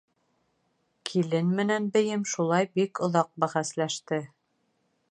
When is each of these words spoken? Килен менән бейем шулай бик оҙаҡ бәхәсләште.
Килен 1.09 1.51
менән 1.59 1.85
бейем 1.99 2.25
шулай 2.33 2.71
бик 2.81 3.05
оҙаҡ 3.11 3.31
бәхәсләште. 3.45 4.23